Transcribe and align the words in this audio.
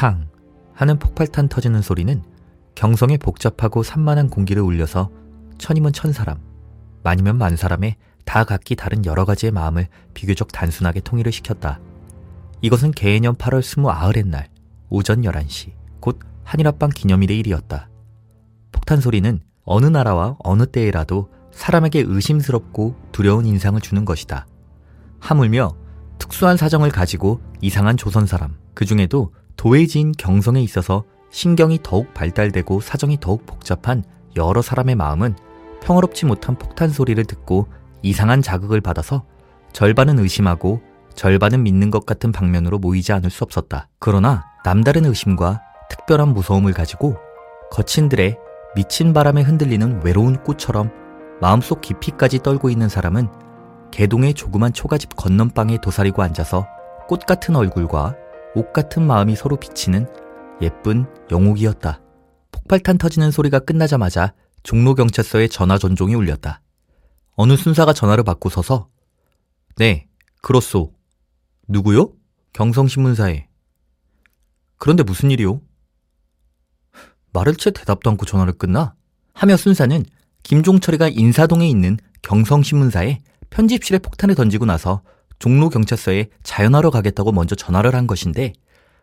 탕 0.00 0.30
하는 0.72 0.98
폭발탄 0.98 1.50
터지는 1.50 1.82
소리는 1.82 2.22
경성의 2.74 3.18
복잡하고 3.18 3.82
산만한 3.82 4.30
공기를 4.30 4.62
울려서 4.62 5.10
천이면 5.58 5.92
천 5.92 6.14
사람, 6.14 6.38
많이면 7.02 7.36
만 7.36 7.54
사람의 7.54 7.96
다 8.24 8.44
각기 8.44 8.76
다른 8.76 9.04
여러 9.04 9.26
가지의 9.26 9.52
마음을 9.52 9.88
비교적 10.14 10.52
단순하게 10.52 11.00
통일을 11.00 11.32
시켰다. 11.32 11.80
이것은 12.62 12.92
개해년 12.92 13.34
8월 13.34 13.60
29의 13.60 14.26
날 14.26 14.48
오전 14.88 15.20
11시 15.20 15.72
곧 16.00 16.18
한일합방 16.44 16.88
기념일의 16.88 17.38
일이었다. 17.38 17.90
폭탄 18.72 19.02
소리는 19.02 19.38
어느 19.64 19.84
나라와 19.84 20.34
어느 20.38 20.64
때에라도 20.64 21.28
사람에게 21.52 22.04
의심스럽고 22.06 22.96
두려운 23.12 23.44
인상을 23.44 23.78
주는 23.82 24.06
것이다. 24.06 24.46
하물며 25.18 25.76
특수한 26.16 26.56
사정을 26.56 26.88
가지고 26.90 27.42
이상한 27.60 27.98
조선 27.98 28.24
사람, 28.24 28.56
그 28.72 28.86
중에도 28.86 29.34
도회지인 29.60 30.12
경성에 30.16 30.62
있어서 30.62 31.04
신경이 31.28 31.80
더욱 31.82 32.14
발달되고 32.14 32.80
사정이 32.80 33.18
더욱 33.20 33.44
복잡한 33.44 34.02
여러 34.34 34.62
사람의 34.62 34.94
마음은 34.94 35.36
평화롭지 35.82 36.24
못한 36.24 36.56
폭탄 36.56 36.88
소리를 36.88 37.22
듣고 37.26 37.68
이상한 38.00 38.40
자극을 38.40 38.80
받아서 38.80 39.26
절반은 39.74 40.18
의심하고 40.18 40.80
절반은 41.14 41.62
믿는 41.62 41.90
것 41.90 42.06
같은 42.06 42.32
방면으로 42.32 42.78
모이지 42.78 43.12
않을 43.12 43.28
수 43.28 43.44
없었다. 43.44 43.88
그러나 43.98 44.46
남다른 44.64 45.04
의심과 45.04 45.60
특별한 45.90 46.32
무서움을 46.32 46.72
가지고 46.72 47.18
거친들의 47.70 48.38
미친 48.74 49.12
바람에 49.12 49.42
흔들리는 49.42 50.00
외로운 50.02 50.42
꽃처럼 50.42 50.90
마음속 51.42 51.82
깊이까지 51.82 52.38
떨고 52.38 52.70
있는 52.70 52.88
사람은 52.88 53.28
개동의 53.90 54.32
조그만 54.32 54.72
초가집 54.72 55.16
건넌방에 55.16 55.82
도사리고 55.82 56.22
앉아서 56.22 56.66
꽃 57.08 57.26
같은 57.26 57.56
얼굴과 57.56 58.16
옷 58.54 58.72
같은 58.72 59.06
마음이 59.06 59.36
서로 59.36 59.56
비치는 59.56 60.06
예쁜 60.60 61.06
영옥이었다. 61.30 62.00
폭발탄 62.50 62.98
터지는 62.98 63.30
소리가 63.30 63.60
끝나자마자 63.60 64.34
종로경찰서에 64.62 65.48
전화 65.48 65.78
전종이 65.78 66.14
울렸다. 66.14 66.60
어느 67.36 67.56
순사가 67.56 67.92
전화를 67.92 68.24
받고 68.24 68.48
서서 68.48 68.88
네, 69.76 70.06
그렇소. 70.42 70.92
누구요? 71.68 72.12
경성신문사에. 72.52 73.48
그런데 74.76 75.02
무슨 75.02 75.30
일이요? 75.30 75.62
말을 77.32 77.54
채 77.54 77.70
대답도 77.70 78.10
않고 78.10 78.26
전화를 78.26 78.54
끊나? 78.54 78.94
하며 79.32 79.56
순사는 79.56 80.04
김종철이가 80.42 81.08
인사동에 81.08 81.68
있는 81.68 81.96
경성신문사에 82.22 83.20
편집실에 83.50 83.98
폭탄을 83.98 84.34
던지고 84.34 84.66
나서 84.66 85.02
종로 85.40 85.70
경찰서에 85.70 86.28
자연하러 86.44 86.90
가겠다고 86.90 87.32
먼저 87.32 87.56
전화를 87.56 87.94
한 87.96 88.06
것인데 88.06 88.52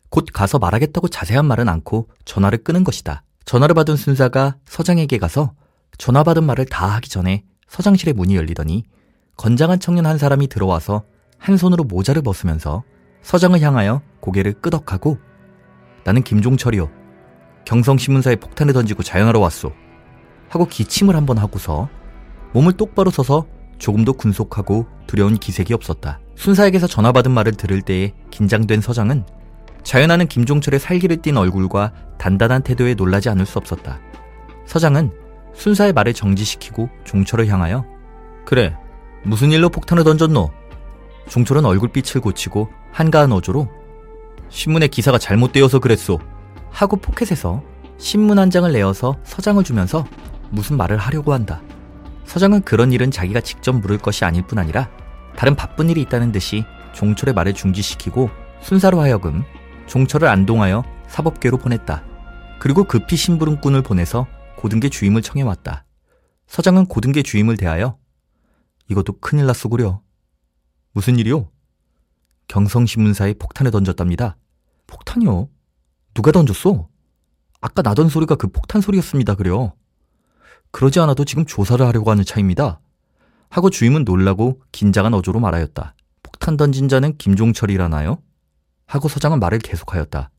곧 0.10 0.26
가서 0.32 0.60
말하겠다고 0.60 1.10
자세한 1.10 1.46
말은 1.46 1.68
않고 1.68 2.08
전화를 2.24 2.60
끄는 2.60 2.86
것이다. 2.86 3.24
전화를 3.44 3.76
받은 3.76 3.98
순사가 3.98 4.56
서장에게 4.66 5.18
가서 5.18 5.54
전화 5.98 6.24
받은 6.24 6.44
말을 6.44 6.66
다 6.66 6.88
하기 6.96 7.10
전에 7.10 7.44
서장실의 7.68 8.14
문이 8.14 8.36
열리더니 8.36 8.84
건장한 9.36 9.80
청년 9.80 10.06
한 10.06 10.18
사람이 10.18 10.48
들어와서 10.48 11.04
한 11.38 11.58
손으로 11.58 11.84
모자를 11.84 12.22
벗으면서 12.22 12.84
서장을 13.24 13.60
향하여 13.60 14.02
고개를 14.22 14.54
끄덕하고 14.54 15.18
나는 16.06 16.24
김종철이요. 16.24 16.90
경성신문사에 17.66 18.38
폭탄을 18.38 18.74
던지고 18.74 19.04
자연하러 19.04 19.40
왔소. 19.40 19.74
하고 20.50 20.66
기침을 20.66 21.16
한번 21.16 21.38
하고서 21.38 21.90
몸을 22.54 22.74
똑바로 22.74 23.12
서서 23.12 23.46
조금도 23.80 24.14
군속하고 24.14 24.88
두려운 25.08 25.36
기색이 25.36 25.74
없었다. 25.74 26.20
순사에게서 26.38 26.86
전화받은 26.86 27.32
말을 27.32 27.54
들을 27.54 27.82
때에 27.82 28.14
긴장된 28.30 28.80
서장은 28.80 29.26
자연하는 29.84 30.28
김종철의 30.28 30.80
살기를 30.80 31.18
띤 31.18 31.36
얼굴과 31.36 31.92
단단한 32.20 32.62
태도에 32.62 32.94
놀라지 32.94 33.30
않을 33.30 33.46
수 33.46 33.58
없었다. 33.58 34.00
서장은 34.66 35.12
순사의 35.56 35.94
말을 35.94 36.14
정지시키고 36.14 36.90
종철을 37.06 37.48
향하여 37.48 37.86
그래 38.46 38.76
무슨 39.24 39.52
일로 39.52 39.70
폭탄을 39.70 40.04
던졌노? 40.04 40.52
종철은 41.28 41.66
얼굴빛을 41.66 42.22
고치고 42.22 42.70
한가한 42.92 43.32
어조로 43.32 43.68
신문에 44.50 44.88
기사가 44.88 45.18
잘못되어서 45.18 45.80
그랬소 45.80 46.20
하고 46.70 46.98
포켓에서 46.98 47.64
신문 47.98 48.38
한 48.38 48.52
장을 48.52 48.72
내어서 48.72 49.18
서장을 49.24 49.64
주면서 49.64 50.06
무슨 50.52 50.78
말을 50.78 50.98
하려고 50.98 51.34
한다. 51.34 51.62
서장은 52.26 52.62
그런 52.62 52.92
일은 52.92 53.10
자기가 53.10 53.42
직접 53.42 53.74
물을 53.74 53.98
것이 53.98 54.24
아닐 54.24 54.44
뿐 54.44 54.60
아니라 54.60 54.90
다른 55.38 55.56
바쁜 55.56 55.90
일이 55.90 56.02
있다는 56.02 56.32
듯이 56.32 56.66
종철의 56.94 57.36
말을 57.36 57.54
중지시키고 57.54 58.30
순사로 58.62 59.00
하여금 59.00 59.44
종철을 59.86 60.28
안동하여 60.28 60.84
사법계로 61.08 61.58
보냈다. 61.58 62.04
그리고 62.60 62.84
급히 62.84 63.16
심부름꾼을 63.16 63.84
보내서 63.84 64.26
고등계 64.58 64.90
주임을 64.90 65.22
청해왔다. 65.22 65.86
서장은 66.48 66.88
고등계 66.88 67.22
주임을 67.22 67.56
대하여 67.56 68.00
이것도 68.90 69.20
큰일 69.20 69.46
났소구려. 69.46 70.02
무슨 70.94 71.20
일이요? 71.20 71.52
경성신문사에 72.48 73.36
폭탄을 73.36 73.72
던졌답니다. 73.72 74.38
폭탄이요? 74.88 75.50
누가 76.16 76.32
던졌소? 76.32 76.90
아까 77.62 77.84
나던 77.84 78.10
소리가 78.10 78.36
그 78.36 78.48
폭탄 78.48 78.82
소리였습니다, 78.82 79.36
그래요. 79.36 79.74
그러지 80.72 81.00
않아도 81.00 81.26
지금 81.26 81.46
조사를 81.46 81.86
하려고 81.86 82.10
하는 82.10 82.26
차입니다. 82.26 82.80
하고 83.50 83.70
주임은 83.70 84.04
놀라고 84.04 84.62
긴장한 84.72 85.14
어조로 85.14 85.40
말하였다. 85.40 85.96
폭탄 86.24 86.58
던진 86.58 86.90
자는 86.90 87.18
김종철이라나요? 87.18 88.22
하고 88.86 89.08
서장은 89.08 89.40
말을 89.40 89.60
계속하였다. 89.60 90.30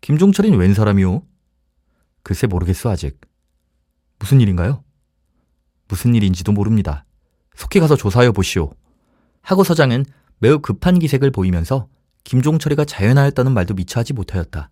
김종철인 0.00 0.54
웬 0.54 0.74
사람이오? 0.74 1.22
글쎄 2.22 2.46
모르겠어 2.46 2.90
아직. 2.90 3.20
무슨 4.18 4.40
일인가요? 4.40 4.82
무슨 5.88 6.14
일인지도 6.14 6.52
모릅니다. 6.52 7.04
속히 7.54 7.80
가서 7.80 7.96
조사하여 7.96 8.32
보시오. 8.32 8.72
하고 9.42 9.64
서장은 9.64 10.04
매우 10.38 10.58
급한 10.60 10.98
기색을 10.98 11.30
보이면서 11.30 11.88
김종철이가 12.24 12.84
자연하였다는 12.84 13.52
말도 13.52 13.74
미처 13.74 14.00
하지 14.00 14.12
못하였다. 14.12 14.70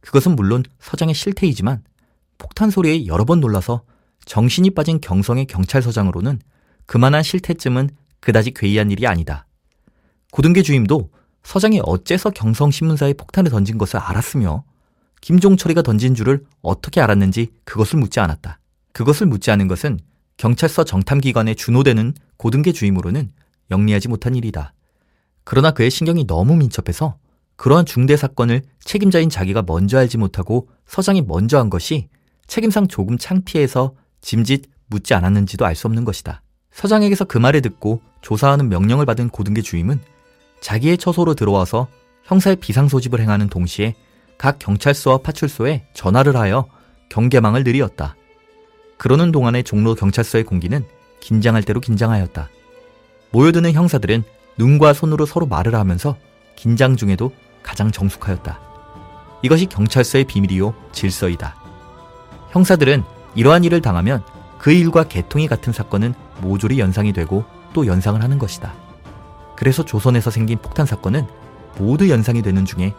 그것은 0.00 0.36
물론 0.36 0.64
서장의 0.80 1.14
실태이지만 1.14 1.84
폭탄 2.38 2.70
소리에 2.70 3.06
여러 3.06 3.24
번 3.24 3.40
놀라서 3.40 3.84
정신이 4.24 4.70
빠진 4.70 5.00
경성의 5.00 5.46
경찰서장으로는 5.46 6.40
그만한 6.86 7.22
실태쯤은 7.22 7.90
그다지 8.20 8.52
괴이한 8.52 8.90
일이 8.90 9.06
아니다. 9.06 9.46
고등계 10.30 10.62
주임도 10.62 11.10
서장이 11.42 11.80
어째서 11.84 12.30
경성신문사에 12.30 13.14
폭탄을 13.14 13.50
던진 13.50 13.78
것을 13.78 13.98
알았으며 13.98 14.64
김종철이가 15.20 15.82
던진 15.82 16.14
줄을 16.14 16.44
어떻게 16.62 17.00
알았는지 17.00 17.48
그것을 17.64 17.98
묻지 17.98 18.20
않았다. 18.20 18.58
그것을 18.92 19.26
묻지 19.26 19.50
않은 19.50 19.68
것은 19.68 19.98
경찰서 20.36 20.84
정탐기관에 20.84 21.54
준호되는 21.54 22.14
고등계 22.36 22.72
주임으로는 22.72 23.30
영리하지 23.70 24.08
못한 24.08 24.34
일이다. 24.34 24.74
그러나 25.44 25.70
그의 25.72 25.90
신경이 25.90 26.26
너무 26.26 26.56
민첩해서 26.56 27.16
그러한 27.56 27.86
중대 27.86 28.16
사건을 28.16 28.62
책임자인 28.80 29.28
자기가 29.28 29.62
먼저 29.62 29.98
알지 29.98 30.18
못하고 30.18 30.68
서장이 30.86 31.22
먼저 31.22 31.58
한 31.58 31.70
것이 31.70 32.08
책임상 32.46 32.88
조금 32.88 33.18
창피해서 33.18 33.94
짐짓 34.20 34.64
묻지 34.86 35.14
않았는지도 35.14 35.64
알 35.64 35.74
수 35.74 35.86
없는 35.86 36.04
것이다. 36.04 36.42
서장에게서 36.72 37.24
그 37.26 37.38
말을 37.38 37.62
듣고 37.62 38.02
조사하는 38.22 38.68
명령을 38.68 39.06
받은 39.06 39.28
고등계 39.28 39.62
주임은 39.62 40.00
자기의 40.60 40.98
처소로 40.98 41.34
들어와서 41.34 41.88
형사의 42.24 42.56
비상소집을 42.56 43.20
행하는 43.20 43.48
동시에 43.48 43.94
각 44.38 44.58
경찰서와 44.58 45.18
파출소에 45.18 45.86
전화를 45.94 46.36
하여 46.36 46.66
경계망을 47.10 47.64
늘이었다. 47.64 48.16
그러는 48.96 49.32
동안에 49.32 49.62
종로 49.62 49.94
경찰서의 49.94 50.44
공기는 50.44 50.84
긴장할 51.20 51.62
대로 51.62 51.80
긴장하였다. 51.80 52.48
모여드는 53.32 53.72
형사들은 53.72 54.24
눈과 54.58 54.92
손으로 54.92 55.26
서로 55.26 55.46
말을 55.46 55.74
하면서 55.74 56.16
긴장 56.56 56.96
중에도 56.96 57.32
가장 57.62 57.90
정숙하였다. 57.90 58.60
이것이 59.42 59.66
경찰서의 59.66 60.24
비밀이요 60.24 60.74
질서이다. 60.92 61.56
형사들은 62.50 63.02
이러한 63.34 63.64
일을 63.64 63.80
당하면 63.80 64.22
그 64.58 64.72
일과 64.72 65.04
개통이 65.04 65.48
같은 65.48 65.72
사건은 65.72 66.14
모조리 66.42 66.78
연상이 66.78 67.14
되고 67.14 67.44
또 67.72 67.86
연상을 67.86 68.22
하는 68.22 68.38
것이다. 68.38 68.74
그래서 69.56 69.82
조선에서 69.84 70.30
생긴 70.30 70.58
폭탄 70.58 70.84
사건은 70.84 71.26
모두 71.78 72.10
연상이 72.10 72.42
되는 72.42 72.66
중에 72.66 72.94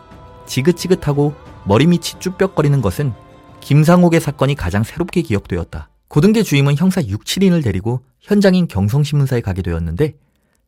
지긋지긋하고 0.48 1.36
머리 1.66 1.86
밑이 1.86 2.20
쭈뼛거리는 2.20 2.82
것은 2.82 3.14
김상옥의 3.60 4.20
사건이 4.20 4.56
가장 4.56 4.84
새롭게 4.84 5.22
기억되었다. 5.22 5.90
고등계 6.08 6.44
주임은 6.44 6.76
형사 6.78 7.02
6, 7.02 7.24
7인을 7.24 7.64
데리고 7.64 8.04
현장인 8.20 8.68
경성신문사에 8.68 9.42
가게 9.42 9.62
되었는데 9.62 10.16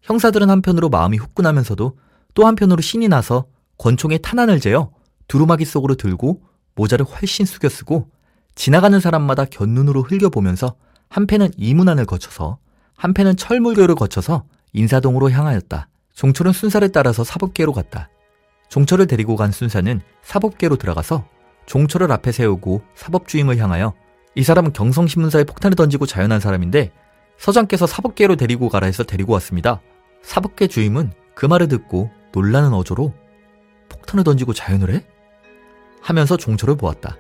형사들은 0.02 0.50
한편으로 0.50 0.90
마음이 0.90 1.18
후끈하면서도 1.18 1.98
또 2.34 2.46
한편으로 2.46 2.82
신이 2.82 3.08
나서 3.08 3.46
권총에 3.78 4.20
탄환을 4.20 4.60
재어 4.60 4.92
두루마기 5.28 5.66
속으로 5.66 5.96
들고 5.96 6.42
모자를 6.76 7.06
훨씬 7.06 7.46
숙여 7.46 7.70
쓰고 7.70 8.10
지나가는 8.54 9.00
사람마다 9.00 9.46
곁눈으로 9.46 10.04
흘겨보면서 10.04 10.76
한패는 11.10 11.52
이문안을 11.58 12.06
거쳐서 12.06 12.58
한 12.96 13.14
패는 13.14 13.36
철물교를 13.36 13.96
거쳐서 13.96 14.46
인사동으로 14.74 15.32
향하였다. 15.32 15.88
종철은 16.14 16.54
순사를 16.54 16.88
따라서 16.92 17.24
사법계로 17.24 17.74
갔다. 17.74 18.10
종철을 18.70 19.08
데리고 19.08 19.36
간 19.36 19.52
순사는 19.52 20.02
사법계로 20.24 20.78
들어가서 20.78 21.26
종철을 21.66 22.12
앞에 22.12 22.32
세우고 22.32 22.82
사법주임을 22.96 23.58
향하여 23.58 23.94
이 24.36 24.44
사람은 24.44 24.74
경성신문사에 24.74 25.44
폭탄을 25.46 25.76
던지고 25.76 26.06
자연한 26.06 26.40
사람인데 26.40 26.92
서장께서 27.38 27.86
사법계로 27.86 28.36
데리고 28.36 28.70
가라 28.70 28.88
해서 28.88 29.04
데리고 29.04 29.34
왔습니다. 29.34 29.82
사법계 30.22 30.68
주임은 30.68 31.12
그 31.36 31.46
말을 31.46 31.68
듣고 31.68 32.10
놀라는 32.32 32.74
어조로 32.74 33.14
폭탄을 33.90 34.24
던지고 34.24 34.54
자연을 34.54 34.94
해? 34.94 35.06
하면서 36.02 36.38
종철을 36.38 36.76
보았다. 36.76 37.18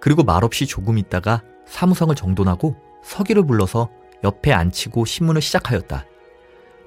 그리고 0.00 0.22
말없이 0.22 0.66
조금 0.66 0.98
있다가 0.98 1.42
사무성을 1.66 2.14
정돈하고 2.14 2.76
서기를 3.02 3.46
불러서 3.46 3.90
옆에 4.24 4.52
앉히고 4.52 5.04
신문을 5.04 5.40
시작하였다. 5.40 6.06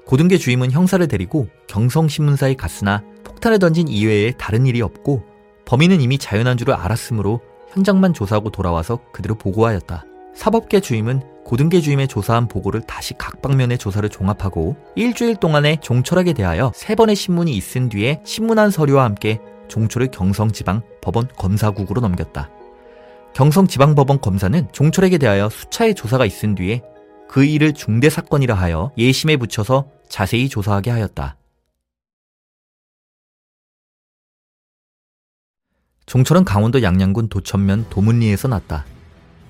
고등계 0.06 0.38
주임은 0.38 0.70
형사를 0.72 1.06
데리고 1.06 1.48
경성신문사에 1.68 2.54
갔으나 2.54 3.02
폭탄을 3.24 3.58
던진 3.58 3.88
이외에 3.88 4.32
다른 4.32 4.66
일이 4.66 4.82
없고 4.82 5.22
범인은 5.64 6.00
이미 6.00 6.18
자연한 6.18 6.56
줄을 6.56 6.74
알았으므로 6.74 7.40
현장만 7.70 8.14
조사하고 8.14 8.50
돌아와서 8.50 9.00
그대로 9.12 9.34
보고하였다. 9.34 10.04
사법계 10.34 10.80
주임은 10.80 11.22
고등계 11.44 11.80
주임의 11.80 12.08
조사한 12.08 12.48
보고를 12.48 12.82
다시 12.82 13.14
각 13.18 13.42
방면의 13.42 13.78
조사를 13.78 14.08
종합하고 14.08 14.76
일주일 14.96 15.36
동안의 15.36 15.78
종철학에 15.80 16.32
대하여 16.32 16.72
세 16.74 16.94
번의 16.94 17.16
신문이 17.16 17.52
있은 17.52 17.88
뒤에 17.88 18.20
신문한 18.24 18.70
서류와 18.70 19.04
함께 19.04 19.40
종철을 19.68 20.10
경성지방 20.10 20.82
법원 21.00 21.28
검사국으로 21.36 22.00
넘겼다. 22.00 22.50
경성지방법원 23.34 24.20
검사는 24.20 24.68
종철에게 24.72 25.18
대하여 25.18 25.48
수차의 25.48 25.94
조사가 25.94 26.24
있은 26.24 26.54
뒤에 26.54 26.82
그 27.28 27.44
일을 27.44 27.74
중대 27.74 28.08
사건이라 28.10 28.54
하여 28.54 28.90
예심에 28.96 29.36
붙여서 29.36 29.88
자세히 30.08 30.48
조사하게 30.48 30.90
하였다. 30.90 31.36
종철은 36.06 36.44
강원도 36.44 36.82
양양군 36.82 37.28
도천면 37.28 37.90
도문리에서 37.90 38.48
났다. 38.48 38.86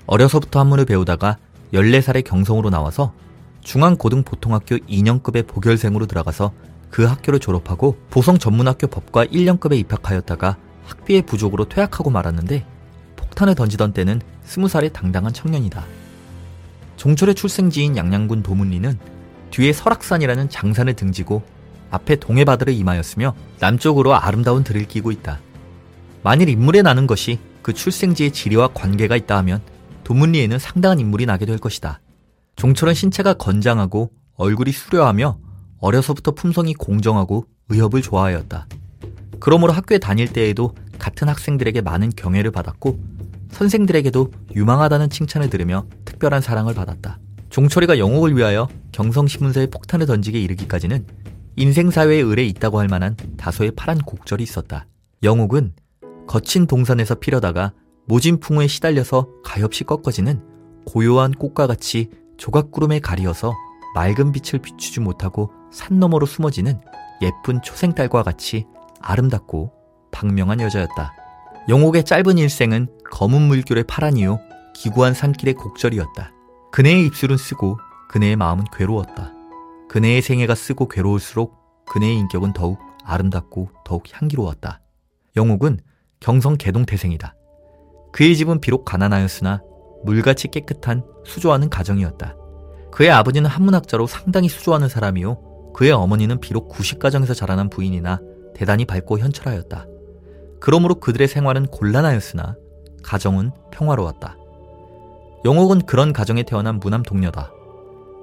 어려서부터 0.07 0.59
한문을 0.59 0.85
배우다가 0.85 1.37
14살의 1.73 2.25
경성으로 2.25 2.69
나와서 2.69 3.13
중앙고등보통학교 3.61 4.75
2년급의 4.77 5.47
보결생으로 5.47 6.05
들어가서 6.05 6.51
그 6.89 7.05
학교를 7.05 7.39
졸업하고 7.39 7.97
보성 8.09 8.39
전문학교 8.39 8.87
법과 8.87 9.25
1년급에 9.25 9.77
입학하였다가 9.77 10.57
학비의 10.85 11.21
부족으로 11.21 11.69
퇴학하고 11.69 12.09
말았는데 12.09 12.65
폭탄을 13.15 13.55
던지던 13.55 13.93
때는 13.93 14.21
20살의 14.45 14.91
당당한 14.91 15.31
청년이다. 15.31 15.98
종철의 16.99 17.33
출생지인 17.33 17.95
양양군 17.95 18.43
도문리는 18.43 18.99
뒤에 19.51 19.71
설악산이라는 19.71 20.49
장산을 20.49 20.95
등지고 20.95 21.43
앞에 21.91 22.17
동해바다를 22.17 22.73
임하였으며 22.73 23.35
남쪽으로 23.61 24.13
아름다운 24.13 24.65
들을 24.65 24.85
끼고 24.85 25.11
있다. 25.13 25.39
만일 26.23 26.49
인물에 26.49 26.81
나는 26.81 27.07
것이 27.07 27.39
그 27.61 27.71
출생지의 27.71 28.31
지리와 28.31 28.71
관계가 28.73 29.15
있다 29.15 29.37
하면 29.37 29.61
도문리에는 30.03 30.59
상당한 30.59 30.99
인물이 30.99 31.25
나게 31.25 31.45
될 31.45 31.57
것이다. 31.57 32.01
종철은 32.57 32.93
신체가 32.93 33.35
건장하고 33.35 34.11
얼굴이 34.35 34.73
수려하며 34.73 35.39
어려서부터 35.79 36.31
품성이 36.31 36.73
공정하고 36.73 37.45
의협을 37.69 38.01
좋아하였다. 38.01 38.67
그러므로 39.39 39.71
학교에 39.71 39.99
다닐 39.99 40.27
때에도 40.27 40.75
같은 40.99 41.29
학생들에게 41.29 41.79
많은 41.79 42.09
경애를 42.09 42.51
받았고 42.51 42.99
선생들에게도 43.49 44.31
유망하다는 44.55 45.09
칭찬을 45.09 45.49
들으며 45.49 45.85
특별한 46.05 46.41
사랑을 46.41 46.73
받았다. 46.73 47.19
종철이가 47.49 47.97
영옥을 47.97 48.35
위하여 48.35 48.67
경성신문사에 48.91 49.67
폭탄을 49.67 50.05
던지게 50.05 50.39
이르기까지는 50.39 51.05
인생사회의 51.55 52.23
을에 52.23 52.45
있다고 52.45 52.79
할 52.79 52.87
만한 52.87 53.17
다소의 53.37 53.71
파란 53.71 53.97
곡절이 53.99 54.43
있었다. 54.43 54.85
영옥은 55.23 55.73
거친 56.27 56.67
동산에서 56.67 57.15
피려다가 57.15 57.73
모진 58.05 58.39
풍우에 58.39 58.67
시달려서 58.67 59.27
가엾이 59.43 59.79
꺾어지는 59.85 60.41
고요한 60.85 61.31
꽃과 61.31 61.67
같이 61.67 62.09
조각구름에 62.37 62.99
가리어서 62.99 63.53
맑은 63.95 64.31
빛을 64.31 64.61
비추지 64.61 64.99
못하고 64.99 65.51
산 65.71 65.99
너머로 65.99 66.25
숨어지는 66.25 66.79
예쁜 67.21 67.61
초생딸과 67.61 68.23
같이 68.23 68.65
아름답고 69.01 69.73
박명한 70.11 70.61
여자였다. 70.61 71.13
영옥의 71.67 72.05
짧은 72.05 72.37
일생은 72.37 72.87
검은 73.11 73.41
물결의 73.43 73.85
파란 73.85 74.17
이요 74.17 74.39
기구한 74.75 75.13
산길의 75.13 75.55
곡절이었다. 75.55 76.31
그네의 76.71 77.05
입술은 77.07 77.37
쓰고 77.37 77.77
그네의 78.09 78.35
마음은 78.35 78.65
괴로웠다. 78.73 79.33
그네의 79.89 80.21
생애가 80.21 80.55
쓰고 80.55 80.87
괴로울수록 80.87 81.85
그네의 81.85 82.15
인격은 82.17 82.53
더욱 82.53 82.79
아름답고 83.03 83.69
더욱 83.83 84.03
향기로웠다. 84.11 84.79
영옥은 85.35 85.79
경성 86.19 86.57
개동태생이다. 86.57 87.35
그의 88.11 88.35
집은 88.35 88.61
비록 88.61 88.85
가난하였으나 88.85 89.61
물같이 90.03 90.47
깨끗한 90.47 91.03
수조하는 91.25 91.69
가정이었다. 91.69 92.35
그의 92.91 93.09
아버지는 93.11 93.49
한문학자로 93.49 94.07
상당히 94.07 94.47
수조하는 94.47 94.89
사람이요. 94.89 95.71
그의 95.73 95.91
어머니는 95.91 96.39
비록 96.39 96.67
구식가정에서 96.69 97.33
자라난 97.33 97.69
부인이나 97.69 98.19
대단히 98.55 98.85
밝고 98.85 99.19
현철하였다. 99.19 99.85
그러므로 100.59 100.95
그들의 100.95 101.27
생활은 101.27 101.67
곤란하였으나 101.67 102.55
가정은 103.03 103.51
평화로웠다. 103.71 104.37
영옥은 105.45 105.81
그런 105.85 106.13
가정에 106.13 106.43
태어난 106.43 106.79
무남 106.79 107.03
동녀다. 107.03 107.51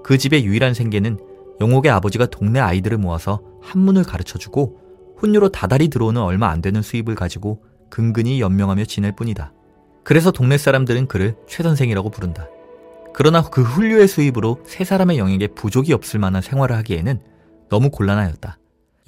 그 0.02 0.19
집의 0.19 0.44
유일한 0.44 0.75
생계는 0.75 1.19
영옥의 1.61 1.90
아버지가 1.90 2.26
동네 2.26 2.61
아이들을 2.61 2.99
모아서 2.99 3.40
한문을 3.62 4.05
가르쳐주고 4.05 4.78
훈유로 5.17 5.49
다달이 5.49 5.88
들어오는 5.88 6.20
얼마 6.20 6.49
안 6.50 6.61
되는 6.61 6.82
수입을 6.82 7.14
가지고 7.14 7.62
근근히 7.88 8.40
연명하며 8.40 8.84
지낼 8.84 9.12
뿐이다. 9.12 9.52
그래서 10.05 10.31
동네 10.31 10.58
사람들은 10.58 11.08
그를 11.08 11.37
최 11.49 11.62
선생이라고 11.62 12.11
부른다. 12.11 12.49
그러나 13.14 13.43
그 13.43 13.62
훈류의 13.62 14.08
수입으로 14.08 14.61
세 14.67 14.84
사람의 14.84 15.19
영역에 15.19 15.49
부족이 15.49 15.93
없을 15.94 16.20
만한 16.20 16.43
생활을 16.43 16.76
하기에는 16.76 17.20
너무 17.70 17.90
곤란하였다. 17.90 18.58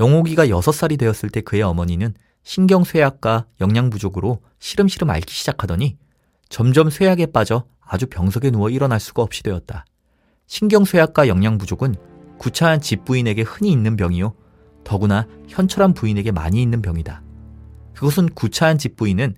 영옥이가 0.01 0.47
6살이 0.47 0.99
되었을 0.99 1.29
때 1.29 1.41
그의 1.43 1.63
어머니는 1.63 2.15
신경 2.49 2.83
쇠약과 2.83 3.45
영양 3.61 3.91
부족으로 3.91 4.41
시름시름 4.59 5.11
앓기 5.11 5.35
시작하더니 5.35 5.99
점점 6.49 6.89
쇠약에 6.89 7.27
빠져 7.27 7.67
아주 7.79 8.07
병석에 8.07 8.51
누워 8.51 8.71
일어날 8.71 9.01
수가 9.01 9.21
없이 9.21 9.43
되었다. 9.43 9.85
신경 10.47 10.87
쇠약과 10.87 11.29
영양 11.29 11.59
부족은 11.59 11.97
구차한 12.39 12.81
집 12.81 13.05
부인에게 13.05 13.43
흔히 13.43 13.71
있는 13.71 13.97
병이요. 13.97 14.33
더구나 14.83 15.29
현철한 15.49 15.93
부인에게 15.93 16.33
많이 16.33 16.63
있는 16.63 16.81
병이다. 16.81 17.23
그것은 17.93 18.31
구차한 18.31 18.79
집 18.79 18.97
부인은 18.97 19.35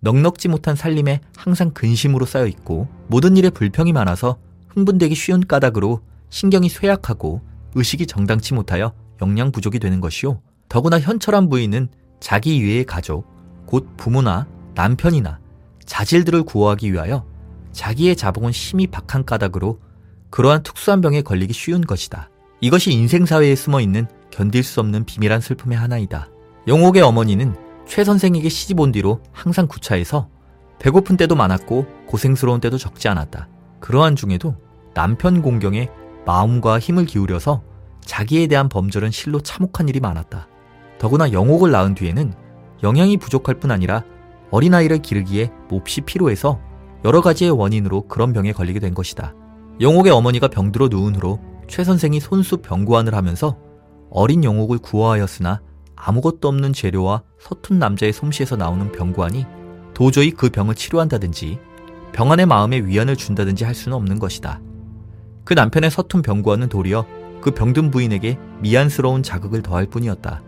넉넉지 0.00 0.48
못한 0.48 0.76
살림에 0.76 1.20
항상 1.36 1.72
근심으로 1.72 2.24
쌓여 2.24 2.46
있고 2.46 2.88
모든 3.08 3.36
일에 3.36 3.50
불평이 3.50 3.92
많아서 3.92 4.38
흥분되기 4.68 5.14
쉬운 5.14 5.46
까닭으로 5.46 6.00
신경이 6.30 6.70
쇠약하고 6.70 7.42
의식이 7.74 8.06
정당치 8.06 8.54
못하여 8.54 8.94
영양 9.20 9.52
부족이 9.52 9.78
되는 9.78 10.00
것이요. 10.00 10.40
더구나 10.70 10.98
현철한 10.98 11.50
부인은 11.50 11.90
자기 12.20 12.62
위의 12.62 12.84
가족, 12.84 13.26
곧 13.66 13.96
부모나 13.96 14.46
남편이나 14.74 15.40
자질들을 15.84 16.44
구호하기 16.44 16.92
위하여 16.92 17.26
자기의 17.72 18.16
자봉은 18.16 18.52
심히 18.52 18.86
박한 18.86 19.24
까닭으로 19.24 19.80
그러한 20.30 20.62
특수한 20.62 21.00
병에 21.00 21.22
걸리기 21.22 21.52
쉬운 21.52 21.80
것이다. 21.80 22.30
이것이 22.60 22.92
인생사회에 22.92 23.54
숨어 23.54 23.80
있는 23.80 24.08
견딜 24.30 24.62
수 24.62 24.80
없는 24.80 25.04
비밀한 25.04 25.40
슬픔의 25.40 25.78
하나이다. 25.78 26.28
영옥의 26.66 27.02
어머니는 27.02 27.54
최 27.86 28.02
선생에게 28.02 28.48
시집 28.48 28.80
온 28.80 28.92
뒤로 28.92 29.20
항상 29.32 29.66
구차해서 29.68 30.28
배고픈 30.78 31.16
때도 31.16 31.36
많았고 31.36 31.86
고생스러운 32.06 32.60
때도 32.60 32.78
적지 32.78 33.08
않았다. 33.08 33.48
그러한 33.80 34.16
중에도 34.16 34.56
남편 34.94 35.42
공경에 35.42 35.88
마음과 36.24 36.78
힘을 36.80 37.06
기울여서 37.06 37.62
자기에 38.00 38.46
대한 38.46 38.68
범절은 38.68 39.10
실로 39.10 39.40
참혹한 39.40 39.88
일이 39.88 40.00
많았다. 40.00 40.48
더구나 40.98 41.32
영옥을 41.32 41.70
낳은 41.70 41.94
뒤에는 41.94 42.32
영양이 42.82 43.16
부족할 43.16 43.56
뿐 43.56 43.70
아니라 43.70 44.04
어린아이를 44.50 44.98
기르기에 44.98 45.50
몹시 45.68 46.00
피로해서 46.02 46.60
여러 47.04 47.20
가지의 47.20 47.50
원인으로 47.50 48.08
그런 48.08 48.32
병에 48.32 48.52
걸리게 48.52 48.80
된 48.80 48.94
것이다. 48.94 49.34
영옥의 49.80 50.12
어머니가 50.12 50.48
병들어 50.48 50.88
누운 50.88 51.14
후로 51.16 51.40
최 51.68 51.84
선생이 51.84 52.20
손수 52.20 52.58
병구안을 52.58 53.14
하면서 53.14 53.56
어린 54.10 54.44
영옥을 54.44 54.78
구호하였으나 54.78 55.60
아무것도 55.96 56.48
없는 56.48 56.72
재료와 56.72 57.22
서툰 57.38 57.78
남자의 57.78 58.12
솜씨에서 58.12 58.56
나오는 58.56 58.90
병구안이 58.92 59.46
도저히 59.94 60.30
그 60.30 60.50
병을 60.50 60.74
치료한다든지 60.74 61.58
병안의 62.12 62.46
마음에 62.46 62.78
위안을 62.80 63.16
준다든지 63.16 63.64
할 63.64 63.74
수는 63.74 63.96
없는 63.96 64.18
것이다. 64.18 64.60
그 65.44 65.54
남편의 65.54 65.90
서툰 65.90 66.22
병구안은 66.22 66.68
도리어 66.68 67.04
그 67.40 67.50
병든 67.50 67.90
부인에게 67.90 68.38
미안스러운 68.60 69.22
자극을 69.22 69.62
더할 69.62 69.86
뿐이었다. 69.86 70.42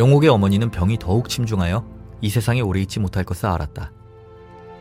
영옥의 0.00 0.30
어머니는 0.30 0.70
병이 0.70 0.98
더욱 0.98 1.28
침중하여 1.28 1.84
이 2.22 2.30
세상에 2.30 2.62
오래 2.62 2.80
있지 2.80 2.98
못할 2.98 3.22
것을 3.22 3.46
알았다. 3.50 3.92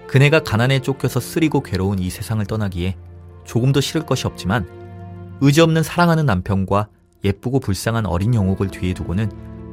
그네가 0.07 0.43
가난에 0.43 0.79
쫓겨서 0.79 1.19
쓰리고 1.19 1.61
괴로운 1.61 1.99
이 1.99 2.09
세상을 2.09 2.43
떠나기에 2.45 2.95
조금도 3.43 3.81
싫을 3.81 4.05
것이 4.05 4.27
없지만 4.27 5.37
의지 5.41 5.59
없는 5.59 5.83
사랑하는 5.83 6.25
남편과 6.25 6.87
예쁘고 7.25 7.59
불쌍한 7.59 8.05
어린 8.05 8.33
영옥을 8.33 8.69
뒤에 8.69 8.93
두고는 8.93 9.29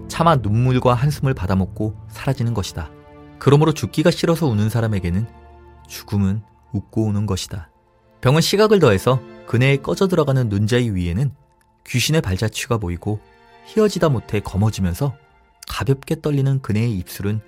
차마 0.09 0.35
눈물과 0.35 0.95
한숨을 0.95 1.33
받아먹고 1.33 1.95
사라지는 2.09 2.53
것이다. 2.53 2.91
그러므로 3.39 3.73
죽기가 3.73 4.11
싫어서 4.11 4.49
우는 4.49 4.69
사람에게는 4.69 5.29
죽음은 5.87 6.43
웃고 6.73 7.05
오는 7.05 7.25
것이다. 7.25 7.71
병은 8.21 8.41
시각을 8.41 8.81
더해서 8.81 9.21
그네에 9.47 9.77
꺼져 9.77 10.09
들어가는 10.09 10.49
눈자위 10.49 10.91
위에는 10.91 11.31
귀신의 11.87 12.21
발자취가 12.21 12.79
보이고 12.79 13.21
휘어지다 13.67 14.09
못해 14.09 14.41
검어지면서 14.41 15.15
가볍게 15.69 16.21
떨리는 16.21 16.61
그네의 16.63 16.97
입술은 16.99 17.41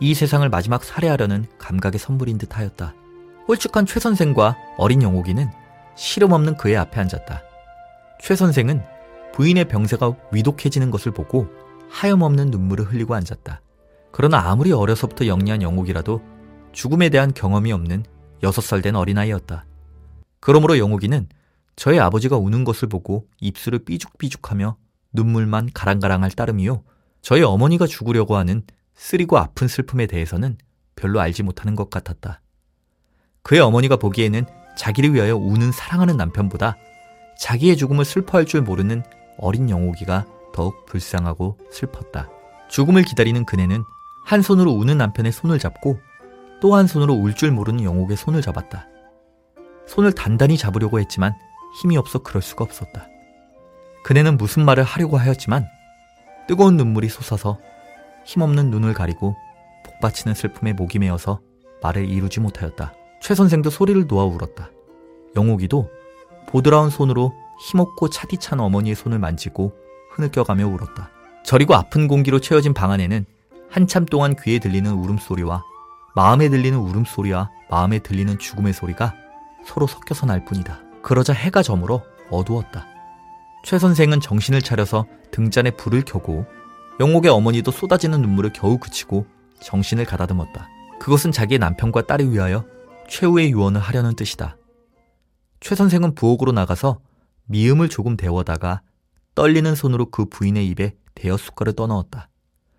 이 0.00 0.14
세상을 0.14 0.46
마지막 0.48 0.84
살해하려는 0.84 1.46
감각의 1.58 1.98
선물인 1.98 2.38
듯 2.38 2.56
하였다. 2.56 2.94
홀쭉한 3.48 3.86
최 3.86 4.00
선생과 4.00 4.56
어린 4.76 5.02
영옥이는 5.02 5.48
시름 5.96 6.32
없는 6.32 6.56
그의 6.56 6.76
앞에 6.76 7.00
앉았다. 7.00 7.42
최 8.20 8.34
선생은 8.34 8.82
부인의 9.34 9.68
병세가 9.68 10.16
위독해지는 10.32 10.90
것을 10.90 11.12
보고 11.12 11.48
하염없는 11.90 12.50
눈물을 12.50 12.86
흘리고 12.86 13.14
앉았다. 13.14 13.60
그러나 14.10 14.50
아무리 14.50 14.72
어려서부터 14.72 15.26
영리한 15.26 15.62
영옥이라도 15.62 16.22
죽음에 16.72 17.08
대한 17.08 17.32
경험이 17.32 17.72
없는 17.72 18.04
6살 18.42 18.82
된 18.82 18.96
어린아이였다. 18.96 19.64
그러므로 20.40 20.78
영옥이는 20.78 21.28
저의 21.76 22.00
아버지가 22.00 22.36
우는 22.36 22.64
것을 22.64 22.88
보고 22.88 23.26
입술을 23.40 23.80
삐죽삐죽하며 23.80 24.76
눈물만 25.12 25.70
가랑가랑할 25.72 26.30
따름이요. 26.30 26.82
저희 27.26 27.42
어머니가 27.42 27.88
죽으려고 27.88 28.36
하는 28.36 28.62
쓰리고 28.94 29.36
아픈 29.36 29.66
슬픔에 29.66 30.06
대해서는 30.06 30.56
별로 30.94 31.18
알지 31.18 31.42
못하는 31.42 31.74
것 31.74 31.90
같았다. 31.90 32.40
그의 33.42 33.60
어머니가 33.62 33.96
보기에는 33.96 34.46
자기를 34.76 35.12
위하여 35.12 35.36
우는 35.36 35.72
사랑하는 35.72 36.16
남편보다 36.18 36.76
자기의 37.40 37.78
죽음을 37.78 38.04
슬퍼할 38.04 38.46
줄 38.46 38.62
모르는 38.62 39.02
어린 39.38 39.68
영옥이가 39.68 40.24
더욱 40.54 40.86
불쌍하고 40.86 41.58
슬펐다. 41.72 42.30
죽음을 42.68 43.02
기다리는 43.02 43.44
그네는 43.44 43.82
한 44.24 44.40
손으로 44.40 44.70
우는 44.70 44.96
남편의 44.96 45.32
손을 45.32 45.58
잡고 45.58 45.98
또 46.60 46.76
한 46.76 46.86
손으로 46.86 47.12
울 47.14 47.34
줄 47.34 47.50
모르는 47.50 47.82
영옥의 47.82 48.16
손을 48.16 48.40
잡았다. 48.40 48.86
손을 49.88 50.12
단단히 50.12 50.56
잡으려고 50.56 51.00
했지만 51.00 51.34
힘이 51.82 51.96
없어 51.96 52.20
그럴 52.20 52.40
수가 52.40 52.64
없었다. 52.64 53.08
그네는 54.04 54.36
무슨 54.36 54.64
말을 54.64 54.84
하려고 54.84 55.16
하였지만 55.16 55.66
뜨거운 56.46 56.76
눈물이 56.76 57.08
솟아서 57.08 57.58
힘없는 58.24 58.70
눈을 58.70 58.94
가리고 58.94 59.36
복받치는 59.84 60.34
슬픔에 60.34 60.72
목이 60.72 60.98
메어서 60.98 61.40
말을 61.82 62.08
이루지 62.08 62.40
못하였다. 62.40 62.94
최 63.20 63.34
선생도 63.34 63.70
소리를 63.70 64.06
놓아 64.06 64.24
울었다. 64.24 64.70
영옥이도 65.34 65.90
보드라운 66.48 66.90
손으로 66.90 67.34
힘없고 67.60 68.10
차디찬 68.10 68.60
어머니의 68.60 68.94
손을 68.94 69.18
만지고 69.18 69.72
흐느껴가며 70.12 70.66
울었다. 70.66 71.10
저리고 71.44 71.74
아픈 71.74 72.08
공기로 72.08 72.40
채워진 72.40 72.74
방 72.74 72.90
안에는 72.90 73.24
한참 73.70 74.06
동안 74.06 74.34
귀에 74.42 74.58
들리는 74.58 74.90
울음소리와 74.90 75.64
마음에 76.14 76.48
들리는 76.48 76.78
울음소리와 76.78 77.50
마음에 77.70 77.98
들리는 77.98 78.38
죽음의 78.38 78.72
소리가 78.72 79.14
서로 79.64 79.86
섞여서 79.86 80.26
날 80.26 80.44
뿐이다. 80.44 80.80
그러자 81.02 81.32
해가 81.32 81.62
저물어 81.62 82.02
어두웠다. 82.30 82.86
최 83.64 83.78
선생은 83.78 84.20
정신을 84.20 84.62
차려서 84.62 85.06
등잔에 85.36 85.70
불을 85.72 86.02
켜고 86.06 86.46
영옥의 86.98 87.30
어머니도 87.30 87.70
쏟아지는 87.70 88.22
눈물을 88.22 88.54
겨우 88.54 88.78
그치고 88.78 89.26
정신을 89.60 90.06
가다듬었다. 90.06 90.66
그것은 90.98 91.30
자기의 91.30 91.58
남편과 91.58 92.06
딸을 92.06 92.32
위하여 92.32 92.64
최후의 93.06 93.50
유언을 93.50 93.78
하려는 93.78 94.16
뜻이다. 94.16 94.56
최 95.60 95.74
선생은 95.74 96.14
부엌으로 96.14 96.52
나가서 96.52 97.00
미음을 97.44 97.90
조금 97.90 98.16
데워다가 98.16 98.80
떨리는 99.34 99.74
손으로 99.74 100.10
그 100.10 100.24
부인의 100.24 100.66
입에 100.68 100.94
대여 101.14 101.36
숟갈을 101.36 101.74
떠넣었다. 101.74 102.30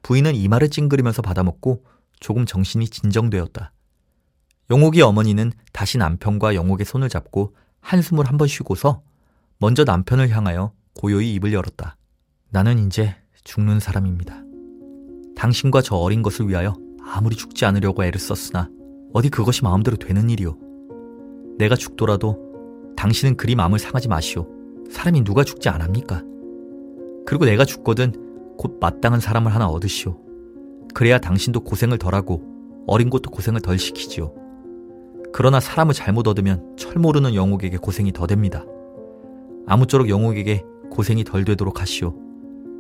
부인은 0.02 0.34
이마를 0.34 0.70
찡그리면서 0.70 1.22
받아먹고 1.22 1.84
조금 2.20 2.48
정신이 2.48 2.88
진정되었다. 2.88 3.72
영옥이 4.72 5.04
어머니는 5.04 5.52
다시 5.74 6.00
남편과 6.00 6.56
영옥의 6.56 6.88
손을 6.88 7.08
잡고 7.10 7.56
한숨을 7.82 8.28
한 8.28 8.38
번 8.38 8.48
쉬고서 8.48 9.04
먼저 9.60 9.84
남편을 9.84 10.30
향하여 10.30 10.72
고요히 10.96 11.36
입을 11.36 11.54
열었다. 11.54 11.98
나는 12.50 12.80
이제 12.80 13.14
죽는 13.44 13.82
사람입니다. 13.82 14.42
당신과 15.36 15.82
저 15.82 15.98
어린 15.98 16.22
것을 16.22 16.48
위하여 16.48 16.74
아무리 17.04 17.36
죽지 17.36 17.66
않으려고 17.66 18.06
애를 18.06 18.20
썼으나 18.20 18.70
어디 19.14 19.30
그것이 19.30 19.64
마음대로 19.64 19.98
되는 19.98 20.30
일이오. 20.30 20.58
내가 21.58 21.76
죽더라도 21.76 22.38
당신은 22.96 23.36
그리 23.36 23.56
마음을 23.56 23.80
상하지 23.80 24.08
마시오. 24.08 24.48
사람이 24.90 25.26
누가 25.26 25.44
죽지 25.44 25.68
않합니까? 25.68 26.24
그리고 27.26 27.44
내가 27.44 27.66
죽거든 27.66 28.56
곧 28.58 28.78
마땅한 28.80 29.20
사람을 29.20 29.54
하나 29.54 29.68
얻으시오. 29.68 30.18
그래야 30.94 31.20
당신도 31.20 31.62
고생을 31.62 31.98
덜하고 31.98 32.44
어린 32.88 33.10
것도 33.10 33.30
고생을 33.30 33.60
덜 33.60 33.78
시키지요. 33.78 34.34
그러나 35.34 35.60
사람을 35.60 35.94
잘못 35.94 36.28
얻으면 36.30 36.78
철 36.78 36.96
모르는 36.96 37.36
영옥에게 37.36 37.76
고생이 37.76 38.14
더 38.14 38.26
됩니다. 38.26 38.64
아무쪼록 39.68 40.08
영옥에게 40.08 40.64
고생이 40.90 41.26
덜 41.26 41.44
되도록 41.44 41.82
하시오. 41.82 42.27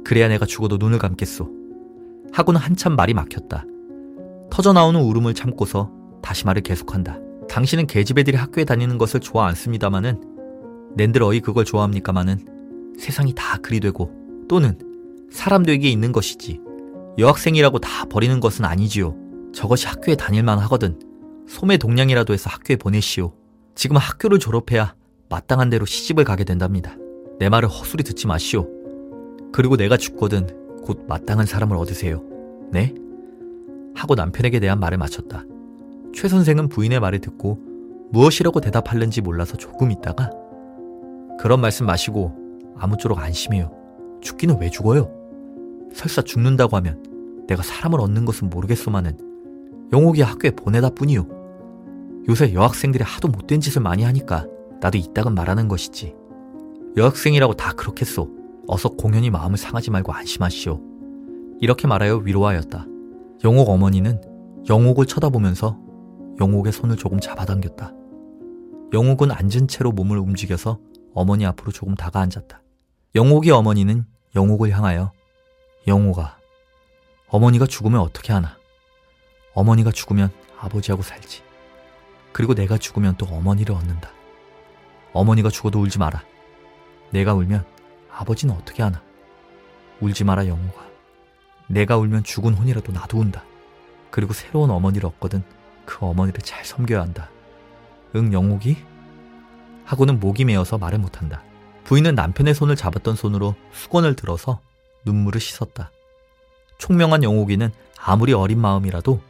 그래야 0.07 0.29
내가 0.29 0.45
죽어도 0.45 0.77
눈을 0.77 0.99
감겠소. 0.99 1.49
하고는 2.31 2.61
한참 2.61 2.95
말이 2.95 3.13
막혔다. 3.13 3.65
터져나오는 4.49 5.01
울음을 5.01 5.33
참고서 5.33 5.91
다시 6.23 6.45
말을 6.45 6.61
계속한다. 6.61 7.19
당신은 7.49 7.87
계집애들이 7.87 8.37
학교에 8.37 8.63
다니는 8.63 8.97
것을 8.99 9.19
좋아 9.19 9.47
않습니다마는 9.47 10.93
낸들 10.95 11.21
어이 11.21 11.41
그걸 11.41 11.65
좋아합니까마는 11.65 12.95
세상이 12.97 13.35
다 13.35 13.57
그리 13.57 13.81
되고 13.81 14.09
또는 14.47 14.79
사람 15.29 15.63
되기에 15.63 15.91
있는 15.91 16.13
것이지 16.13 16.61
여학생이라고 17.17 17.79
다 17.79 18.05
버리는 18.05 18.39
것은 18.39 18.63
아니지요. 18.63 19.13
저것이 19.53 19.87
학교에 19.87 20.15
다닐만 20.15 20.57
하거든. 20.59 20.97
소매 21.49 21.75
동량이라도 21.75 22.31
해서 22.31 22.49
학교에 22.49 22.77
보내시오. 22.77 23.33
지금 23.75 23.97
학교를 23.97 24.39
졸업해야 24.39 24.95
마땅한 25.27 25.69
대로 25.69 25.85
시집을 25.85 26.23
가게 26.23 26.45
된답니다. 26.45 26.95
내 27.39 27.49
말을 27.49 27.67
헛소리 27.67 28.05
듣지 28.05 28.25
마시오. 28.25 28.76
그리고 29.51 29.77
내가 29.77 29.98
죽거든 29.98 30.48
곧 30.84 31.06
마땅한 31.08 31.46
사람을 31.46 31.75
얻으세요. 31.77 32.24
네? 32.72 32.94
하고 33.96 34.16
남편에게 34.16 34.60
대한 34.60 34.80
말을 34.80 34.98
마쳤다. 34.98 35.46
최 36.13 36.27
선생은 36.27 36.70
부인의 36.70 37.00
말을 37.00 37.20
듣고 37.20 37.60
무엇이라고 38.12 38.62
대답할는지 38.62 39.22
몰라서 39.22 39.58
조금 39.58 39.92
있다가 39.92 40.32
그런 41.39 41.62
말씀 41.62 41.86
마시고 41.86 42.74
아무쪼록 42.77 43.20
안심해요. 43.20 43.72
죽기는 44.22 44.60
왜 44.60 44.70
죽어요? 44.70 45.12
설사 45.94 46.22
죽는다고 46.22 46.75
하면 46.77 47.04
내가 47.48 47.63
사람을 47.63 48.00
얻는 48.01 48.25
것은 48.25 48.50
모르겠소만은 48.50 49.18
영옥이 49.94 50.22
학교에 50.22 50.51
보내다 50.51 50.89
뿐이요. 50.89 51.27
요새 52.30 52.54
여학생들이 52.54 53.04
하도 53.04 53.27
못된 53.30 53.62
짓을 53.62 53.82
많이 53.82 54.04
하니까 54.04 54.46
나도 54.82 54.98
이따금 54.98 55.34
말하는 55.34 55.68
것이지. 55.68 56.13
여학생이라고 56.98 57.54
다 57.54 57.74
그렇겠소. 57.74 58.37
어서 58.67 58.89
공연히 58.89 59.29
마음을 59.29 59.57
상하지 59.57 59.91
말고 59.91 60.12
안심하시오. 60.13 60.81
이렇게 61.62 61.88
말하여 61.88 62.17
위로하였다. 62.17 62.86
영옥 63.43 63.69
어머니는 63.69 64.21
영옥을 64.69 65.05
쳐다보면서 65.05 65.79
영옥의 66.39 66.74
손을 66.74 66.97
조금 66.97 67.19
잡아당겼다. 67.19 67.93
영옥은 68.93 69.31
앉은 69.31 69.67
채로 69.67 69.91
몸을 69.91 70.17
움직여서 70.17 70.79
어머니 71.13 71.45
앞으로 71.45 71.71
조금 71.71 71.95
다가앉았다. 71.95 72.62
영옥의 73.15 73.51
어머니는 73.51 74.05
영옥을 74.36 74.69
향하여 74.71 75.12
영옥아, 75.88 76.38
어머니가 77.29 77.65
죽으면 77.65 78.01
어떻게 78.01 78.33
하나? 78.33 78.57
어머니가 79.53 79.91
죽으면 79.91 80.29
아버지하고 80.59 81.01
살지. 81.01 81.41
그리고 82.33 82.53
내가 82.53 82.77
죽으면 82.77 83.15
또 83.17 83.25
어머니를 83.25 83.74
얻는다. 83.74 84.12
어머니가 85.13 85.50
죽어도 85.50 85.79
울지 85.79 85.97
마라. 85.97 86.24
내가 87.12 87.33
울면 87.33 87.65
아버지는 88.17 88.55
어떻게 88.55 88.81
하나? 88.81 89.01
울지 90.01 90.24
마라 90.24 90.47
영호가. 90.47 90.88
내가 91.67 91.97
울면 91.97 92.24
죽은 92.24 92.55
혼이라도 92.55 92.91
나도 92.91 93.19
운다. 93.19 93.43
그리고 94.09 94.33
새로운 94.33 94.71
어머니를 94.71 95.07
얻거든 95.07 95.43
그 95.86 96.03
어머니를 96.03 96.41
잘 96.41 96.65
섬겨야 96.65 97.00
한다. 97.01 97.29
응 98.15 98.33
영옥이? 98.33 98.77
하고는 99.86 100.19
목이 100.19 100.45
메어서 100.45 100.77
말을 100.77 100.97
못한다. 100.97 101.43
부인은 101.83 102.15
남편의 102.15 102.55
손을 102.55 102.75
잡았던 102.75 103.15
손으로 103.15 103.55
수건을 103.71 104.15
들어서 104.15 104.59
눈물을 105.05 105.39
씻었다. 105.39 105.91
총명한 106.79 107.24
영옥이는 107.24 107.71
아무리 108.00 108.33
어린 108.33 108.59
마음이라도 108.59 109.21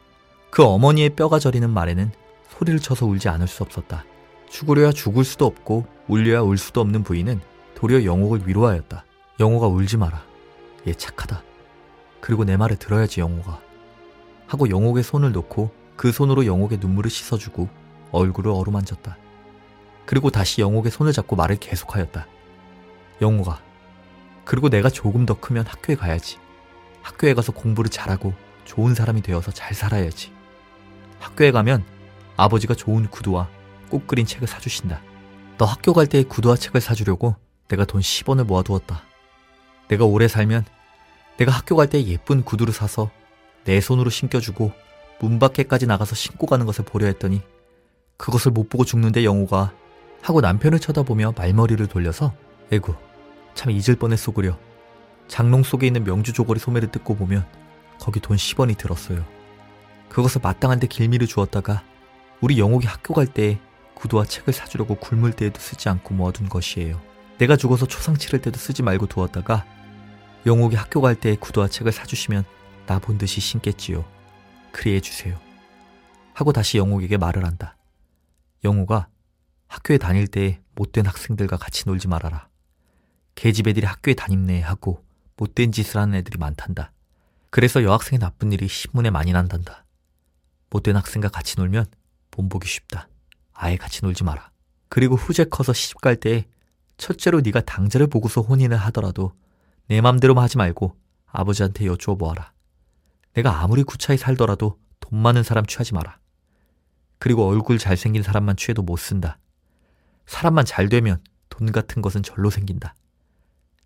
그 0.50 0.64
어머니의 0.64 1.10
뼈가 1.10 1.38
저리는 1.38 1.68
말에는 1.68 2.10
소리를 2.48 2.80
쳐서 2.80 3.06
울지 3.06 3.28
않을 3.28 3.48
수 3.48 3.62
없었다. 3.62 4.04
죽으려야 4.48 4.92
죽을 4.92 5.24
수도 5.24 5.44
없고 5.44 5.86
울려야 6.08 6.40
울 6.40 6.56
수도 6.56 6.80
없는 6.80 7.02
부인은 7.04 7.40
도리어 7.78 8.04
영옥을 8.04 8.48
위로하였다. 8.48 9.04
영호가 9.38 9.68
울지 9.68 9.98
마라. 9.98 10.24
얘 10.88 10.94
착하다. 10.94 11.44
그리고 12.20 12.42
내 12.42 12.56
말을 12.56 12.76
들어야지 12.76 13.20
영호가. 13.20 13.60
하고 14.48 14.68
영옥의 14.68 15.04
손을 15.04 15.30
놓고 15.30 15.70
그 15.94 16.10
손으로 16.10 16.44
영옥의 16.44 16.78
눈물을 16.80 17.08
씻어주고 17.08 17.68
얼굴을 18.10 18.50
어루만졌다. 18.50 19.16
그리고 20.06 20.30
다시 20.30 20.60
영옥의 20.60 20.90
손을 20.90 21.12
잡고 21.12 21.36
말을 21.36 21.54
계속하였다. 21.54 22.26
영호가. 23.22 23.62
그리고 24.44 24.68
내가 24.70 24.90
조금 24.90 25.24
더 25.24 25.34
크면 25.38 25.64
학교에 25.64 25.94
가야지. 25.94 26.38
학교에 27.02 27.32
가서 27.32 27.52
공부를 27.52 27.92
잘하고 27.92 28.34
좋은 28.64 28.96
사람이 28.96 29.22
되어서 29.22 29.52
잘 29.52 29.72
살아야지. 29.72 30.32
학교에 31.20 31.52
가면 31.52 31.84
아버지가 32.36 32.74
좋은 32.74 33.08
구두와 33.08 33.48
꼭 33.88 34.08
그린 34.08 34.26
책을 34.26 34.48
사주신다. 34.48 35.00
너 35.58 35.64
학교 35.64 35.92
갈때 35.92 36.24
구두와 36.24 36.56
책을 36.56 36.80
사주려고 36.80 37.36
내가 37.68 37.84
돈 37.84 38.00
10원을 38.00 38.44
모아두었다. 38.44 39.02
내가 39.88 40.04
오래 40.04 40.28
살면 40.28 40.64
내가 41.36 41.52
학교 41.52 41.76
갈 41.76 41.88
때 41.88 42.02
예쁜 42.04 42.42
구두를 42.42 42.72
사서 42.72 43.10
내 43.64 43.80
손으로 43.80 44.10
신겨주고 44.10 44.72
문 45.20 45.38
밖에까지 45.38 45.86
나가서 45.86 46.14
신고 46.14 46.46
가는 46.46 46.66
것을 46.66 46.84
보려 46.84 47.06
했더니 47.06 47.42
그것을 48.16 48.52
못 48.52 48.68
보고 48.68 48.84
죽는데 48.84 49.24
영호가 49.24 49.72
하고 50.22 50.40
남편을 50.40 50.80
쳐다보며 50.80 51.34
말머리를 51.36 51.86
돌려서 51.86 52.34
에구 52.72 52.94
참 53.54 53.70
잊을 53.70 53.96
뻔했소 53.98 54.32
그려 54.32 54.58
장롱 55.28 55.62
속에 55.62 55.86
있는 55.86 56.04
명주 56.04 56.32
조거리 56.32 56.58
소매를 56.58 56.90
뜯고 56.90 57.16
보면 57.16 57.46
거기 58.00 58.20
돈 58.20 58.36
10원이 58.36 58.76
들었어요. 58.78 59.24
그것을 60.08 60.40
마땅한 60.42 60.80
데 60.80 60.86
길미를 60.86 61.26
주었다가 61.26 61.82
우리 62.40 62.58
영옥이 62.58 62.86
학교 62.86 63.14
갈 63.14 63.26
때 63.26 63.58
구두와 63.94 64.24
책을 64.24 64.52
사주려고 64.52 64.94
굶을 64.94 65.32
때에도 65.32 65.60
쓰지 65.60 65.88
않고 65.88 66.14
모아둔 66.14 66.48
것이에요. 66.48 67.00
내가 67.38 67.56
죽어서 67.56 67.86
초상 67.86 68.16
치를 68.16 68.40
때도 68.40 68.58
쓰지 68.58 68.82
말고 68.82 69.06
두었다가 69.06 69.64
영옥이 70.46 70.76
학교 70.76 71.00
갈 71.00 71.14
때 71.14 71.36
구두와 71.36 71.68
책을 71.68 71.92
사주시면 71.92 72.44
나 72.86 72.98
본 72.98 73.18
듯이 73.18 73.40
신겠지요. 73.40 74.04
그리 74.72 74.94
해 74.94 75.00
주세요. 75.00 75.38
하고 76.32 76.52
다시 76.52 76.78
영옥에게 76.78 77.16
말을 77.16 77.44
한다. 77.44 77.76
영호가 78.64 79.08
학교에 79.66 79.98
다닐 79.98 80.26
때 80.26 80.60
못된 80.74 81.04
학생들과 81.06 81.56
같이 81.58 81.84
놀지 81.86 82.08
말아라. 82.08 82.48
계집 83.34 83.68
애들이 83.68 83.86
학교에 83.86 84.14
다닙네 84.14 84.62
하고 84.62 85.04
못된 85.36 85.70
짓을 85.72 86.00
하는 86.00 86.14
애들이 86.14 86.38
많단다. 86.38 86.92
그래서 87.50 87.82
여학생의 87.82 88.18
나쁜 88.20 88.52
일이 88.52 88.68
신문에 88.68 89.10
많이 89.10 89.32
난단다. 89.32 89.84
못된 90.70 90.96
학생과 90.96 91.28
같이 91.28 91.56
놀면 91.58 91.86
본보기 92.30 92.66
쉽다. 92.68 93.08
아예 93.52 93.76
같이 93.76 94.00
놀지 94.04 94.24
마라. 94.24 94.50
그리고 94.88 95.16
후제 95.16 95.44
커서 95.44 95.72
시집 95.72 96.00
갈 96.00 96.16
때 96.16 96.46
첫째로 96.98 97.40
네가 97.40 97.62
당자를 97.62 98.08
보고서 98.08 98.42
혼인을 98.42 98.76
하더라도 98.76 99.32
내 99.86 100.00
맘대로만 100.00 100.44
하지 100.44 100.58
말고 100.58 100.96
아버지한테 101.26 101.86
여쭈어 101.86 102.16
보아라. 102.16 102.52
내가 103.32 103.62
아무리 103.62 103.84
구차히 103.84 104.18
살더라도 104.18 104.78
돈 105.00 105.20
많은 105.20 105.42
사람 105.42 105.64
취하지 105.64 105.94
마라. 105.94 106.18
그리고 107.18 107.46
얼굴 107.46 107.78
잘생긴 107.78 108.22
사람만 108.22 108.56
취해도 108.56 108.82
못 108.82 108.96
쓴다. 108.96 109.38
사람만 110.26 110.64
잘 110.64 110.88
되면 110.88 111.22
돈 111.48 111.72
같은 111.72 112.02
것은 112.02 112.22
절로 112.22 112.50
생긴다. 112.50 112.94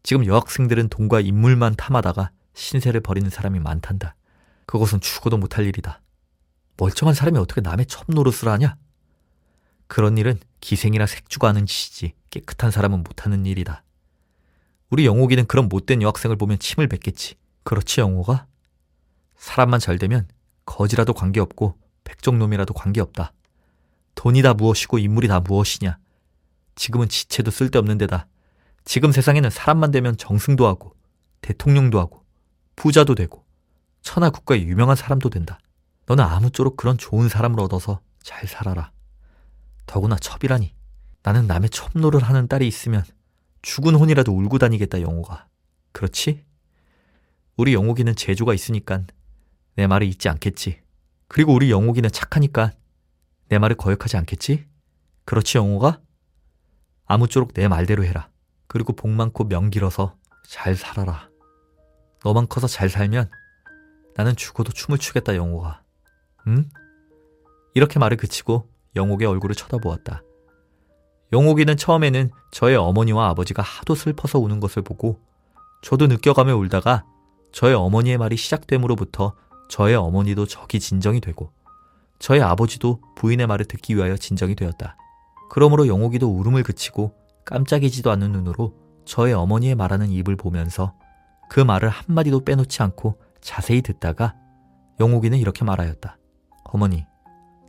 지금 0.03 0.27
여학생들은 0.27 0.89
돈과 0.89 1.21
인물만 1.21 1.77
탐하다가 1.77 2.33
신세를 2.55 3.01
버리는 3.01 3.29
사람이 3.31 3.61
많단다. 3.61 4.17
그것은 4.67 5.01
죽어도 5.01 5.39
못할 5.39 5.65
일이다. 5.65 6.01
멀쩡한 6.77 7.15
사람이 7.15 7.39
어떻게 7.39 7.61
남의 7.61 7.87
첩노릇을 7.87 8.49
하냐? 8.49 8.77
그런 9.87 10.19
일은 10.19 10.41
기생이나 10.63 11.07
색주가 11.07 11.49
하는 11.49 11.67
짓이지 11.67 12.15
깨끗한 12.31 12.71
사람은 12.71 13.03
못하는 13.03 13.45
일이다. 13.45 13.83
우리 14.89 15.05
영옥이는 15.05 15.47
그런 15.47 15.69
못된 15.69 16.01
여학생을 16.01 16.37
보면 16.37 16.59
침을 16.61 16.87
뱉겠지. 16.87 17.35
그렇지 17.65 18.01
영호가? 18.01 18.47
사람만 19.37 19.81
잘 19.81 19.99
되면 19.99 20.29
거지라도 20.65 21.15
관계없고 21.15 21.77
백종놈이라도 22.05 22.75
관계없다. 22.75 23.33
돈이 24.15 24.43
다 24.43 24.55
무엇이고 24.55 24.99
인물이 24.99 25.27
다 25.27 25.41
무엇이냐. 25.41 25.99
지금은 26.77 27.09
지체도 27.09 27.51
쓸데없는 27.51 27.99
데다. 27.99 28.29
지금 28.85 29.11
세상에는 29.11 29.51
사람만 29.51 29.91
되면 29.91 30.17
정승도 30.17 30.67
하고 30.67 30.95
대통령도 31.41 31.99
하고 31.99 32.25
부자도 32.77 33.17
되고 33.17 33.45
천하 34.03 34.31
국가의 34.31 34.63
유명한 34.63 34.95
사람도 34.95 35.29
된다. 35.29 35.59
너는 36.07 36.23
아무쪼록 36.23 36.77
그런 36.77 36.99
좋은 36.99 37.29
사람을 37.29 37.59
얻어서 37.59 38.01
잘 38.23 38.47
살아라. 38.47 38.92
더구나 39.87 40.17
첩이라니. 40.17 40.75
나는 41.23 41.47
남의 41.47 41.71
첩노를 41.71 42.23
하는 42.23 42.49
딸이 42.49 42.67
있으면 42.67 43.05
죽은 43.63 43.95
혼이라도 43.95 44.33
울고 44.33 44.59
다니겠다 44.59 45.01
영호가. 45.01 45.47
그렇지? 45.93 46.45
우리 47.57 47.75
영옥이는 47.75 48.17
재주가 48.17 48.55
있으니깐 48.55 49.07
내 49.77 49.87
말을 49.87 50.07
잊지 50.07 50.29
않겠지. 50.29 50.81
그리고 51.29 51.55
우리 51.55 51.71
영옥이는 51.71 52.11
착하니까 52.11 52.73
내 53.49 53.59
말을 53.59 53.77
거역하지 53.77 54.17
않겠지? 54.17 54.67
그렇지 55.25 55.59
영호가? 55.59 56.01
아무쪼록 57.05 57.55
내 57.55 57.69
말대로 57.69 58.05
해라. 58.05 58.31
그리고 58.67 58.95
복 58.95 59.11
많고 59.11 59.45
명 59.45 59.71
길어서 59.71 60.17
잘 60.49 60.77
살아라. 60.77 61.29
너만 62.25 62.49
커서 62.49 62.67
잘 62.67 62.89
살면 62.89 63.31
나는 64.17 64.35
죽어도 64.37 64.73
춤을 64.73 64.99
추겠다 64.99 65.37
영호가. 65.37 65.83
응? 66.47 66.69
이렇게 67.75 67.99
말을 67.99 68.17
그치고 68.17 68.72
영옥의 68.97 69.27
얼굴을 69.29 69.55
쳐다보았다. 69.55 70.23
영옥이는 71.33 71.77
처음에는 71.77 72.31
저의 72.51 72.77
어머니와 72.77 73.29
아버지가 73.31 73.63
하도 73.63 73.95
슬퍼서 73.95 74.39
우는 74.39 74.61
것을 74.61 74.83
보고 74.83 75.21
저도 75.83 76.07
느껴가며 76.07 76.57
울다가 76.57 77.05
저의 77.53 77.75
어머니의 77.75 78.19
말이 78.19 78.37
시작됨으로부터 78.37 79.35
저의 79.69 79.95
어머니도 79.95 80.47
적이 80.47 80.81
진정이 80.81 81.21
되고 81.21 81.51
저의 82.19 82.43
아버지도 82.43 83.01
부인의 83.17 83.47
말을 83.47 83.65
듣기 83.65 83.97
위하여 83.97 84.17
진정이 84.17 84.55
되었다. 84.55 84.97
그러므로 85.51 85.87
영옥이도 85.87 86.29
울음을 86.29 86.63
그치고 86.63 87.15
깜짝이지도 87.45 88.11
않는 88.11 88.33
눈으로 88.33 88.75
저의 89.05 89.33
어머니의 89.35 89.75
말하는 89.75 90.11
입을 90.11 90.37
보면서 90.37 90.95
그 91.49 91.61
말을 91.61 91.89
한마디도 91.89 92.45
빼놓지 92.45 92.83
않고 92.83 93.19
자세히 93.41 93.83
듣다가 93.83 94.35
영옥이는 95.01 95.39
이렇게 95.39 95.65
말하였다. 95.65 96.17
어머니, 96.65 97.05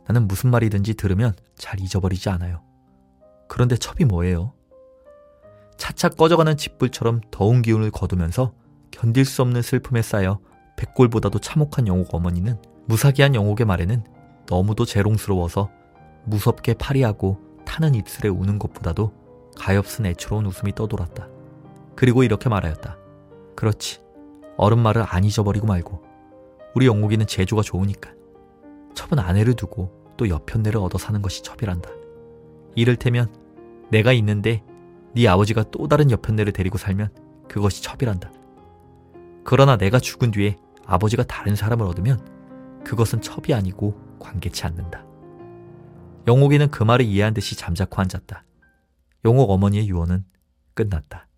나는 0.06 0.28
무슨 0.28 0.50
말이든지 0.50 0.94
들으면 0.94 1.34
잘 1.56 1.80
잊어버리지 1.80 2.28
않아요. 2.28 2.62
그런데 3.48 3.76
첩이 3.76 4.04
뭐예요? 4.04 4.52
차차 5.76 6.10
꺼져가는 6.10 6.56
집불처럼 6.56 7.20
더운 7.30 7.62
기운을 7.62 7.90
거두면서 7.90 8.52
견딜 8.90 9.24
수 9.24 9.42
없는 9.42 9.62
슬픔에 9.62 10.02
쌓여 10.02 10.38
백골보다도 10.76 11.40
참혹한 11.40 11.86
영옥 11.86 12.14
어머니는 12.14 12.60
무사기한 12.86 13.34
영옥의 13.34 13.66
말에는 13.66 14.04
너무도 14.48 14.84
재롱스러워서 14.84 15.70
무섭게 16.24 16.74
파리하고 16.74 17.38
타는 17.64 17.94
입술에 17.94 18.28
우는 18.28 18.58
것보다도 18.58 19.12
가엾은 19.56 20.06
애처로운 20.06 20.46
웃음이 20.46 20.74
떠돌았다. 20.74 21.28
그리고 21.96 22.22
이렇게 22.22 22.48
말하였다. 22.48 22.98
그렇지. 23.56 24.00
어른 24.56 24.78
말을 24.78 25.04
안 25.06 25.24
잊어버리고 25.24 25.66
말고. 25.66 26.02
우리 26.74 26.86
영옥이는 26.86 27.26
재주가 27.26 27.62
좋으니까. 27.62 28.10
첩은 28.94 29.18
아내를 29.18 29.54
두고 29.54 30.14
또 30.16 30.28
여편네를 30.28 30.78
얻어 30.78 30.98
사는 30.98 31.20
것이 31.22 31.42
첩이란다. 31.42 31.90
이를테면 32.74 33.32
내가 33.90 34.12
있는데 34.12 34.62
네 35.14 35.28
아버지가 35.28 35.64
또 35.70 35.88
다른 35.88 36.10
여편네를 36.10 36.52
데리고 36.52 36.78
살면 36.78 37.10
그것이 37.48 37.82
첩이란다. 37.82 38.32
그러나 39.44 39.76
내가 39.76 39.98
죽은 39.98 40.30
뒤에 40.30 40.56
아버지가 40.86 41.24
다른 41.24 41.54
사람을 41.54 41.86
얻으면 41.86 42.82
그것은 42.84 43.20
첩이 43.20 43.54
아니고 43.54 43.98
관계치 44.18 44.64
않는다. 44.64 45.04
영옥이는 46.26 46.70
그 46.70 46.82
말을 46.82 47.04
이해한 47.04 47.34
듯이 47.34 47.56
잠자코 47.56 48.00
앉았다. 48.00 48.44
영옥 49.24 49.50
어머니의 49.50 49.88
유언은 49.88 50.24
끝났다. 50.74 51.28